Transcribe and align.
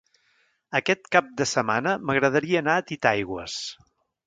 Aquest 0.79 1.03
cap 1.15 1.27
de 1.41 1.47
setmana 1.51 1.95
m'agradaria 2.07 2.65
anar 2.65 2.81
a 2.81 2.89
Titaigües. 2.95 3.63